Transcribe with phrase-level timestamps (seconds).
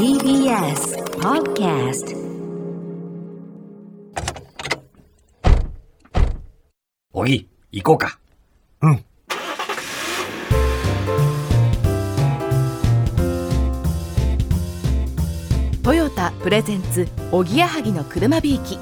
[0.00, 2.16] TBS Podcast
[7.12, 8.18] おぎ、行こうか。
[8.80, 9.04] うん。
[15.82, 18.78] トヨタプレゼンツおぎやはぎの車びいき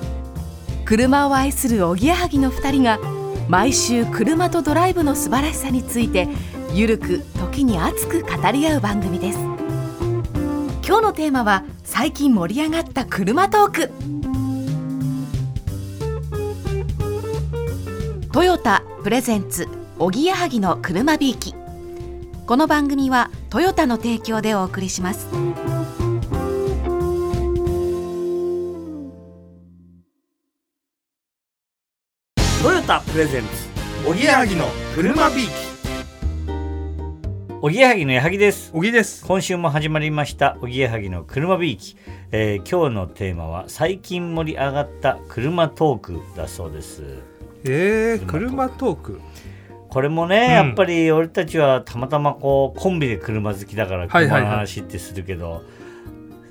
[0.84, 3.00] 車を愛するおぎやはぎの2人が
[3.48, 6.28] 毎週車とドライブの素晴らしさについて
[6.72, 9.57] ゆるく時に熱く語り合う番組です
[10.88, 13.90] 今日のテーマは最近盛り上がった車トーク。
[18.32, 21.54] トヨタプレゼンツおぎやはぎの車びいき。
[22.46, 25.26] この番組はトヨタの提供でお送りします。
[32.62, 35.67] トヨタプレゼンツ、おぎやはぎの車びいき。
[37.60, 38.70] おぎやはぎのやはぎです。
[38.72, 39.24] おぎです。
[39.24, 41.96] 今週も始まりました、おぎやはぎの車びいき。
[42.30, 47.02] えー今日のテーマは、最近盛り上がった車トークだそうです。
[47.64, 49.20] えー、車車トーク？
[49.88, 55.64] これもね、うんやっぱり俺たちはたまたまこうコンビで車好きだから車のはいはいはい話ってするけど、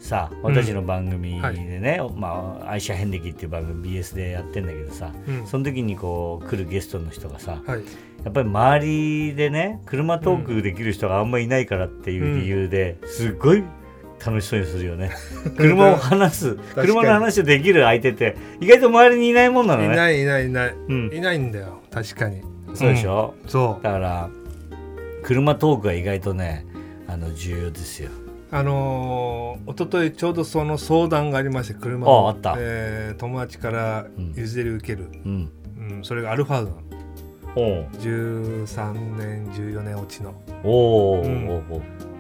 [0.07, 5.45] さあ私の番組でね、まあ、愛車遍歴っていう番組 BS でやってんだけどさ、うん。
[5.45, 7.81] その時にこう来るゲストの人がさ、はい。
[8.23, 13.65] やっぱり周りでね車トークできる人があんまりいないからっていう理由で、すっごい
[14.25, 15.11] 楽しそうにするよね。
[15.59, 19.95] 車を話す車の話をできる相手って意外と周りにいないもんないのね。
[19.97, 20.75] ないいないいない。
[20.87, 21.13] うん。
[21.13, 21.81] いないんだよ。
[21.91, 22.41] 確かに。
[22.75, 23.49] そうでしょ、うん。
[23.49, 23.83] そう。
[23.83, 24.29] だから
[25.23, 26.65] 車トークは意外とね
[27.09, 28.09] あの重要ですよ
[28.49, 35.09] あのー、一昨日ちょうどその相談がありまして、車ああえー友達から譲り受ける。
[35.25, 36.87] うんうん、それがアルファードなの。
[37.55, 40.33] おう13年、14年落ちの。
[40.63, 41.63] おううん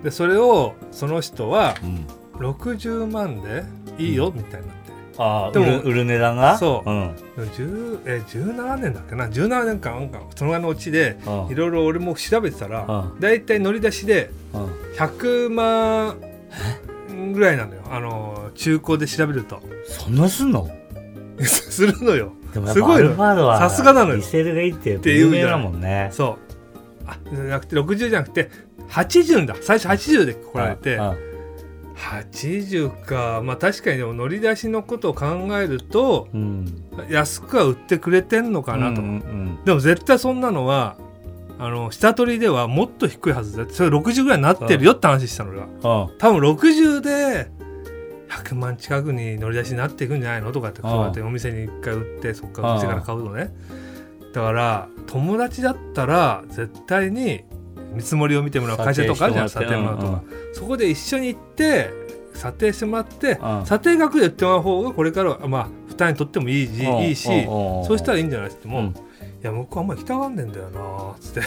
[0.03, 3.63] で、それを、その人は、うん60万で
[3.97, 4.86] いいよ、みたいになって。
[5.17, 6.57] ああでも売る値段が？
[6.57, 6.89] そう。
[6.89, 7.09] うん。
[7.37, 11.51] 10え17年だっけな？17年間そのぐらいのうちでうん。
[11.51, 13.19] いろいろ俺も調べてたらうん。
[13.19, 14.65] だいたい乗り出しでうん。
[14.95, 16.17] 100万
[17.33, 17.81] ぐらいなのよ。
[17.89, 19.61] あの中古で調べると。
[19.87, 20.69] そんなすんの？
[21.41, 22.33] するのよ。
[22.73, 23.15] すごいの
[23.57, 24.17] さすがなのよ。
[24.17, 26.09] リセールがいいって有名だもんね。
[26.11, 27.07] そう。
[27.07, 28.49] あじゃなくて60じゃなくて
[28.89, 29.55] 80だ。
[29.61, 31.17] 最初80で来られてうん
[31.97, 33.41] 80か。
[33.43, 35.25] まあ確かにでも乗り出しのことを考
[35.59, 36.83] えるとうん。
[37.09, 40.95] 安くは売ってくれてんのかなと、うんうんでも絶対そんなのは
[41.59, 45.65] あの下取りではもっと低いはずだそれ60ぐらいになってるよって話したの俺は。
[45.65, 45.69] う
[46.13, 47.51] ん多分60で
[48.29, 53.53] 100万近くに乗り出しになっていくんじゃないのとかってこうやってお店に一回売ってそっからお店から買うのね。
[54.33, 57.43] だから友達だったら絶対に
[57.97, 61.89] 見積もりを見てもらう会社とかあるじゃん査査定してもらって定もらうとか、そこで一緒に行って
[62.33, 63.65] 査定してもらって、うん。
[63.65, 66.97] 査定額で売ってもらう方がこれからはまあ負担にとってもいいしうん。
[66.99, 67.45] いいしうん。
[67.85, 69.07] そうしたらいいんじゃないって言っても、うん。
[69.39, 71.41] いや向こうあんまり行きたがんねんだよなーっつって。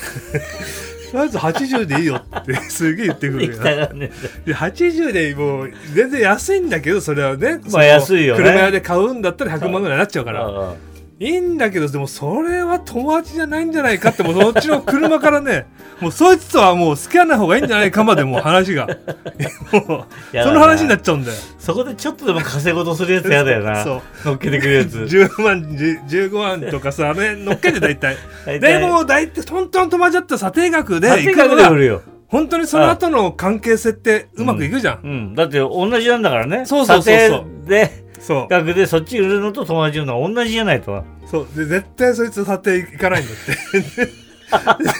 [1.10, 4.12] とりあえず80でいいよって すげえ言ってくる行きたがんね
[4.46, 8.44] で80でもう全然安いんだけどそれはね、その安いよね。
[8.44, 10.74] 車屋で買うんだったら100万ぐらいになっちゃうから、うん
[11.22, 15.66] いいんだけどでもそれは友達じゃないんじゃないかってもうそっちの車からね
[16.00, 18.86] もうそいつとはもう付き合わない方がいいんじゃないかまでもう話が。
[19.70, 21.36] もうその話になっちゃうんだよ。
[21.58, 23.84] そこでちょっとでも稼ごうとするやつやだよな。
[23.84, 24.00] そう。
[24.24, 24.96] 乗っけてくるやつ。
[25.04, 28.16] 10万10 15万とかさあれ乗っけて大体。
[28.58, 32.02] でも大体トントンと混ざった査定額でいくのが額で売るよ。
[32.28, 35.34] 本当にその後の関係性ってうまくいくじゃん、うん。
[35.34, 36.64] だって同じなんだからね。
[36.64, 37.36] そうそうそうそ
[37.66, 37.68] う。
[37.68, 38.08] で
[38.48, 41.04] 額でそっち売るのと友達売るのは同じじゃないと。
[41.26, 41.48] そう。
[41.56, 43.36] で絶対そいつ査定行かないんだっ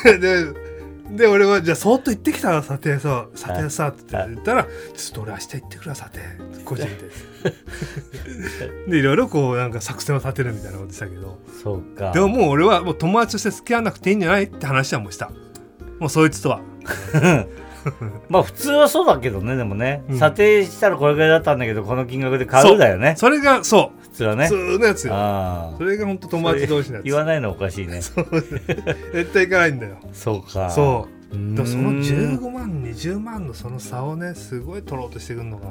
[0.05, 0.19] て。
[0.19, 0.71] でで
[1.11, 4.71] で俺はじゃあそーっと行ってきたら査定さ査定さって言ったらちょ
[5.11, 6.21] っと俺明日行ってくるわ査定。
[6.65, 6.93] 個人で。
[8.87, 11.39] でいろいろこうなんか作戦を立てるみたいなことしたけど。
[11.63, 12.13] そうか。
[12.13, 15.33] でももう俺はもう友達として付き合わなくていいんじゃないって話はもうした。
[15.99, 16.61] もうそいつとは
[18.29, 20.19] まあ普通はそうだけどねでもね、うん。
[20.19, 23.15] 査定したらこれぐらいだったんだけどこの金額で買うだよね。
[23.17, 24.03] それがそう。
[24.03, 24.49] 普通はね。
[24.49, 25.15] 普通のやつよ。
[25.15, 25.77] ああ。
[25.79, 27.05] それが本当友達同士のやつ。
[27.05, 28.01] 言わないのおかしいね。
[29.13, 29.97] 絶対行かないんだよ。
[30.13, 30.71] そうか。
[30.71, 31.37] そう。
[31.37, 35.71] うでもその15万20万のその差をねすごい取ろうとしてくるのが。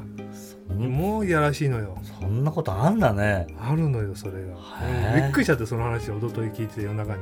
[0.74, 1.98] もういやらしいのよ。
[2.20, 3.46] そんなことあんだね。
[3.60, 5.22] あるのよそれへがえ。
[5.22, 7.20] びっくりしちゃってその話を一昨日聞いて夜中に。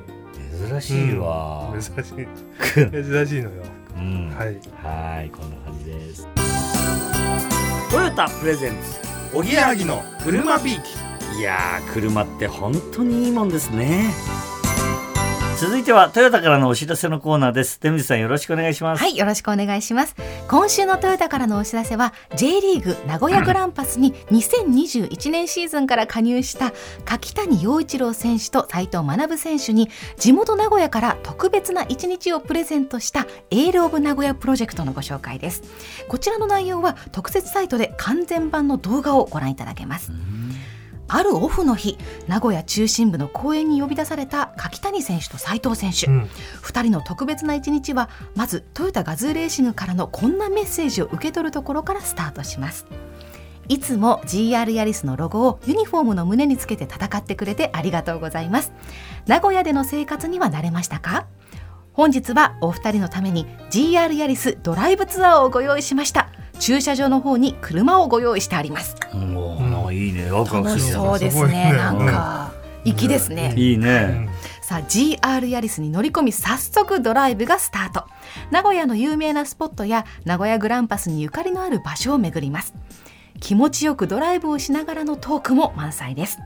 [0.68, 2.26] 珍しいわ、珍しい。
[2.74, 3.62] 珍しいのよ
[3.98, 4.34] うん。
[4.36, 4.60] はい。
[4.82, 6.26] はいこんな感じです。
[7.90, 11.38] トヨタプレゼンツおぎやはぎの車ビーキ。
[11.38, 14.12] いやー車って本当にいいもんですね
[15.60, 20.14] 続いてはトヨタからのお知らせのコーナーです出水さんよろしくお願いしますはい、よろしくお願いします。
[20.46, 26.72] 今週のトヨタからのお知らせは、J リーグ名古屋グランパスに2021年シーズンから加入した
[27.04, 35.62] 柿谷陽一郎選手と斉藤学選手に地元名古屋から特別な一日をプレゼントしたエールオブ名古屋プロジェクトのご紹介です。
[36.06, 40.12] こちらの内容は特設サイトで完全版の動画をご覧いただけます。
[41.08, 46.06] あるオフの日、名古屋中心部の公園に呼び出された柿谷選手と斉藤選手。
[46.06, 46.28] うん。
[46.62, 52.86] 2人の特別な一日はまずトヨタガズーレーシングからのこんなメッセージを受け取るところからスタートします。
[53.68, 58.72] いつも GR ヤリスのロゴをユニフォームの胸につけて戦ってくれてありがとうございます。
[59.26, 61.26] 名古屋での生活には慣れましたか？
[61.92, 66.28] 本日はお二人のために GR ヤリスドライブツアーをご用意しました。
[66.60, 68.96] 駐車場の方に車をご用意してあります。
[69.14, 70.30] もうなんかいいね。
[70.30, 70.94] ワクワクする。
[70.94, 71.72] そうですねね。
[71.72, 72.52] なんか
[72.84, 73.80] 粋ですね、いいうん。
[73.82, 74.28] ね、
[74.62, 78.04] さあ GR ヤリスに乗り込み早速ドライブがスタート。
[78.50, 82.74] 名古屋の有名なスポットや名古屋グランパスにゆかりのある場所を巡ります。
[83.40, 86.38] 気持ちよくドライブをしながらのトークも満載です。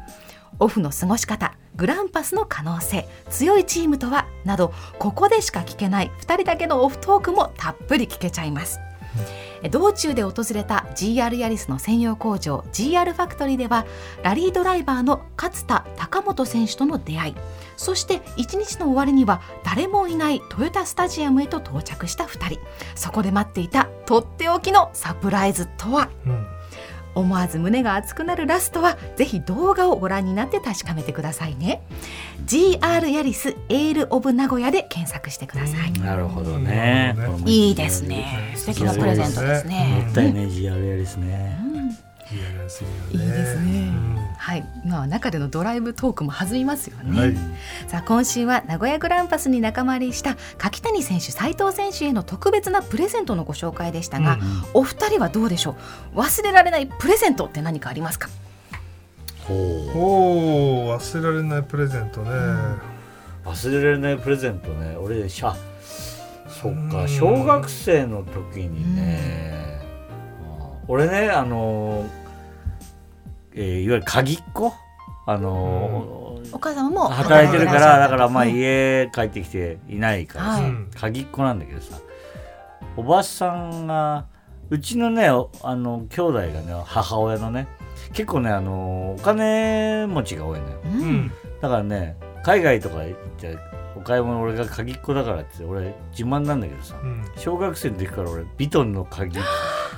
[0.59, 8.79] オフの過ごし方グランパスの可能性強いチームとはなどここでしか聞けない2人だけのオフトークもたっぷり聞けちゃいます
[9.70, 13.87] 道中で訪れた GR ヤリスの専用工場 GR ファクトリーでは
[14.23, 17.35] ラリードライバーの勝田貴元選手との出会い。
[17.76, 22.61] そして1日の終わりには誰もいないトヨタスタジアムへと到着した2人。
[22.94, 26.08] そこで待っていたとっておきのサプライズとは？
[26.26, 26.47] うん。
[27.14, 31.82] 思わず胸が熱くなるラストはぜひ動画をご覧になって確かめてくださいね。
[32.47, 35.93] GR ヤリスエールオブ名古屋で検索してください。
[36.00, 37.17] なるほどね。
[37.47, 38.53] いいですね。
[38.56, 40.05] 素敵なプレゼントですね。
[40.05, 41.72] もったいね GR やですね
[42.34, 43.88] いいいですね。
[43.88, 44.17] うん。
[44.37, 47.20] はい、まあ中でのドライブトークも弾みますよね。
[47.20, 47.37] はい。
[47.87, 54.38] さあ今週は名古屋グランパスに仲間入りした柿谷選手、斉藤選手への特別なプレゼントのご紹介でしたが、
[54.75, 55.76] お二人はどうでしょ
[56.14, 56.19] う？
[56.19, 58.29] 忘れられないプレゼントって何かありますか？
[59.46, 59.58] ほう。
[59.99, 62.31] おお忘れられないプレゼントね、
[63.44, 64.96] 忘れられないプレゼントね。
[64.96, 65.55] 俺しゃ
[66.49, 66.90] そっうん。
[66.90, 69.81] か小学生の時にね、
[70.44, 72.05] あ俺ねあの、
[73.55, 74.73] えーいわゆる鍵っ子？
[75.25, 80.63] あの、お母様も働いてるからだからまあね家帰ってきていないからさ、
[80.99, 81.97] 鍵っ子なんだけどさ
[82.97, 84.27] おばさんが
[84.69, 87.69] うちのねおあの兄弟がね母親のね
[88.13, 90.79] 結構ねあのお金持ちが多いのよ。
[90.85, 91.13] ううん。
[91.27, 93.57] んだからね海外とか行って
[93.95, 97.25] お買い物俺が鍵っ子だからって俺自慢なんだけどさうん。
[97.37, 99.39] 小学生の時から俺ビトンの鍵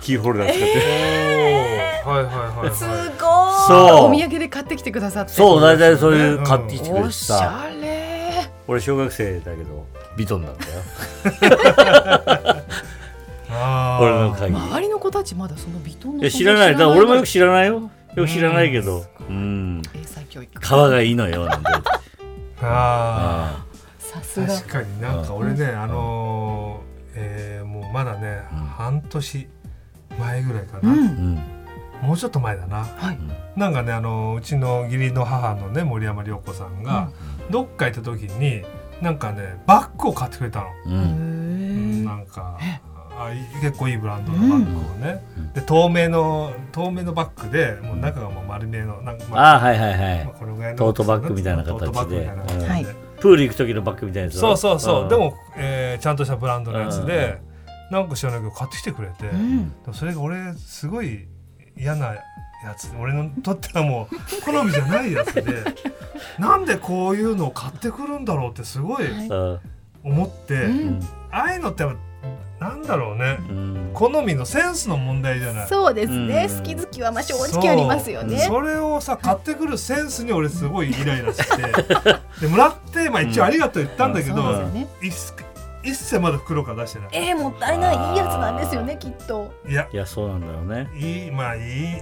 [0.02, 2.14] キーホルダー使って、 おー。
[2.16, 3.08] はいはいはいすはい。
[3.08, 3.16] ごい。
[3.66, 3.78] そう。
[4.06, 5.32] お土産で買ってきてくださって。
[5.32, 6.44] そう大体そういううん。
[6.44, 8.50] 買ってきてくれおてさ、しゃれ。
[8.66, 9.86] 俺小学生だけど。
[10.16, 10.70] ビトンなんだよ。
[14.00, 14.54] 俺の鍵。
[14.54, 16.22] 周りの子たちまだそのビトンの。
[16.22, 16.72] いや知らない。
[16.72, 17.78] だから俺もよく知らないよ。
[17.78, 19.04] うんよく知らないけど。
[19.28, 19.82] うん。
[19.92, 20.60] 英才教育。
[20.64, 21.68] 皮がいいのよなんて
[22.62, 23.64] あ
[23.98, 24.46] さすが。
[24.46, 28.58] ー確かになんか俺ねあのーえーもうまだねうん。
[28.66, 29.48] 半年
[30.16, 30.86] 前ぐらいかう。
[30.86, 31.04] な、うん。
[31.34, 31.42] ん
[32.04, 32.84] もうちょっと前だな。
[32.84, 33.18] はい。
[33.56, 37.10] なんかねあのーうちの義理の母のね森山良子さんが、
[37.50, 38.62] どっか行った時に
[39.00, 42.58] なんかねバッグを買ってくれたの、ううんへなんか
[43.16, 45.52] あい結構いいブランドのバッグをね、うん。
[45.52, 50.24] で透明の透明のバッグでもう中がもう丸めのなんか、まああはいはいはい。
[50.24, 52.30] まあこのぐらいのトートバッグみたいな形で。
[53.20, 54.38] プール行く時のバッグみたいなやつ。
[54.38, 55.08] そうそうそう、ん。
[55.08, 57.40] でも、えーちゃんとしたブランドのやつで、
[57.90, 59.72] なんか知らないけど買ってきてくれて、でうん。
[59.86, 61.26] もそれが俺すごい
[61.76, 62.22] 嫌なや
[62.76, 62.90] つ。
[62.98, 65.42] 俺のとってはもう好みじゃないやつで。
[66.38, 69.60] なんでこういうのを買ってくるんだろうってすごいうん
[70.02, 71.00] 思って、うん。
[71.30, 71.84] ああいうのって
[72.60, 73.38] なんだろうね。
[73.48, 73.90] うん。
[73.94, 75.68] 好みのセンスの問題じゃない。
[75.68, 76.48] そうですね。
[76.50, 76.56] うん。
[76.58, 78.38] 好き好きはまあ正直ありますよね。
[78.38, 81.62] それをさ買ってくるセンスに俺すごいイライラして。
[82.40, 84.88] でもらって、まあ、一応ありがとう言ったんだけど、そうですよね。
[85.84, 87.08] 一一切まだ袋から出してない。
[87.12, 88.10] えー、もったいない。
[88.12, 89.52] いいやつなんですよねきっと。
[89.68, 89.88] いや。
[89.92, 90.88] いやそうなんだろうね。
[90.94, 91.96] いいまあいい。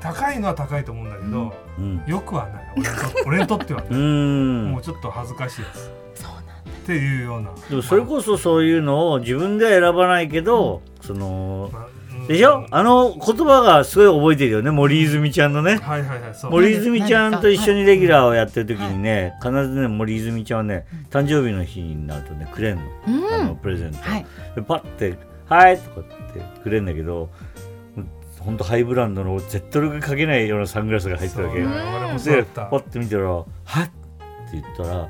[0.00, 2.02] 高いのは高いと思うんだけど、うん。
[2.06, 2.74] よくはない。
[2.76, 4.72] 俺にと 俺にとってはうね、ん。
[4.72, 6.52] もうちょっと恥ずかしいですそうなんだ。
[6.52, 6.56] っ
[6.86, 7.50] ていうような。
[7.68, 11.99] でもそれこそそういうのを自分では選ばないけど、そのまあうん
[12.30, 12.64] でしょ？
[12.70, 14.70] あの言葉がすごい覚えてるよね。
[14.70, 15.78] 森泉ちゃんのね。
[15.78, 16.52] はいはいはいそう。
[16.52, 23.34] 森泉ちゃんと一緒にレギュラーをやってる時にね、必ずね森泉ちゃんはね誕生日の日になるとねくれんの,、うん。
[23.34, 23.56] あの。
[23.56, 24.26] プレゼント、はい。
[24.54, 25.18] でパッて
[25.50, 27.30] 「はい」とかってくれんだけど
[28.38, 31.60] ほんとハイブランドの絶対がかけないようなサングラスが入ってるわけ。
[31.64, 33.42] そうよ俺もそうだでパッて見たら「はっ」
[33.82, 33.90] って
[34.52, 35.08] 言ったら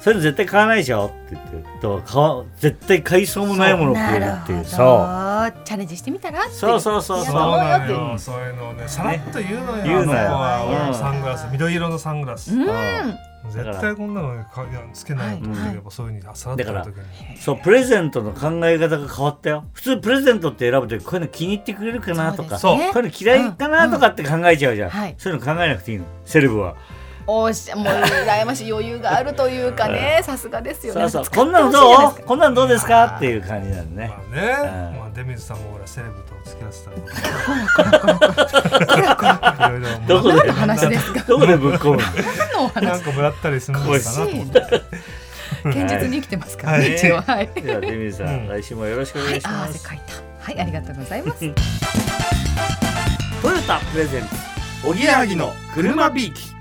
[0.00, 1.06] それ絶対買わないでしょ？
[1.06, 4.64] って言ってと買わ絶対買いそうもないものをくれるっていう。
[4.64, 4.82] そそ
[5.46, 7.26] うチャレンジしてみたらってそうそうそうそう。
[8.18, 11.46] そういうのをねさらっと言うのよ、言うのよサングラス。
[11.50, 12.66] 緑色のサングラス、うん。
[13.50, 14.42] 絶対こんなの
[14.94, 15.36] つけない。
[15.36, 17.36] と思ってはいやっぱそういうふうにさらっと言う時に。
[17.36, 19.64] そうプレゼントの考え方が変わったよ。
[19.74, 22.58] 普通プレゼントって選ぶ時こういうの気に入ってくれるかなとか。
[22.58, 22.92] そうですね。
[22.94, 25.14] こういうの嫌いかなとかって考えちゃうじゃん、はい。
[25.18, 26.04] そういうの考えなくていいの。
[26.24, 26.76] セレブは
[27.26, 31.00] おっしゃもう羨ましい余裕があるというかねさすがですよね。
[31.02, 31.24] そうそう。
[31.24, 31.90] 使ってこんなのどう？
[31.90, 33.16] ですかこんなのどうですか？
[33.16, 34.08] っていう感じなんでね。
[34.08, 34.42] まあね、
[34.92, 34.98] うん。
[35.00, 36.96] まあ、出水さんもほらセレブと付き合ってたら。
[39.76, 40.50] いろどこで？
[40.50, 41.20] 話ですか？
[41.22, 42.02] どこでぶっ込むの？
[42.02, 42.84] 何のお話？
[42.84, 44.60] なんかもらったりするのかなと思って
[45.64, 46.94] 現実に生きてますからね、はい。
[46.96, 47.20] 一応。
[47.22, 47.48] はい。
[47.54, 48.48] ではデミーさん、うん。
[48.48, 50.12] 来週もよろしくお願いしあます、汗かいた
[50.44, 51.40] はいありがとうございます。
[53.40, 54.28] トヨタプレゼンツ
[54.86, 56.54] おぎやはぎの車ビーキ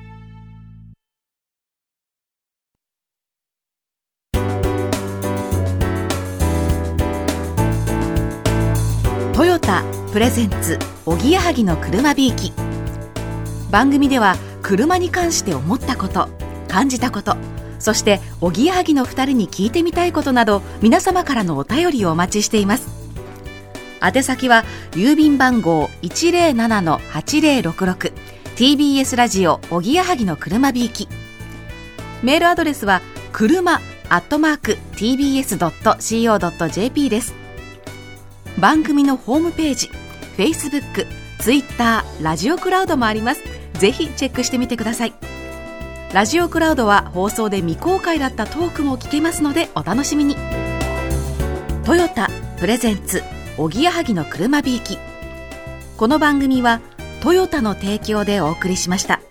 [9.63, 12.51] タプレゼンツおぎやはぎの車びいき。
[13.72, 16.27] 番組では車に関して思ったこと
[16.67, 17.38] 感じたこと
[17.79, 22.89] そしておぎやはぎの2人に聞いてみたいことなど皆様からのお便りをお待ちしています。
[24.01, 28.12] 宛先は郵便番号107-8066
[28.58, 31.08] TBS ラジオおぎやはぎの車びいき。
[32.22, 33.01] メールアドレスは
[33.32, 33.79] 車
[34.10, 37.42] アットマーク TBS.CO.JP です。
[38.60, 39.89] 番組のホームページ
[40.38, 41.07] Facebook、
[41.39, 43.43] Twitter、ラジオクラウドもあります。
[43.74, 45.13] ぜひチェックしてみてください。
[46.13, 50.38] ラジオクラウドは放送で未公開だったトークも聞けますのでお楽しみに。
[51.83, 52.29] トヨタ
[52.60, 53.24] プレゼンツ
[53.57, 55.00] おぎやはぎの車びいき。
[55.98, 56.81] この番組は
[57.22, 59.23] トヨタの提供でお送りしました。